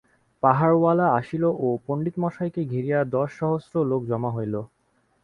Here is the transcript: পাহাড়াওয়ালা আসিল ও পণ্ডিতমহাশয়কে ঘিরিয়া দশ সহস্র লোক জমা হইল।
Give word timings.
পাহাড়াওয়ালা 0.43 1.05
আসিল 1.19 1.43
ও 1.59 1.67
পণ্ডিতমহাশয়কে 1.85 2.61
ঘিরিয়া 2.63 2.99
দশ 3.15 3.29
সহস্র 3.39 3.73
লোক 3.91 4.01
জমা 4.05 4.29
হইল। 4.35 4.55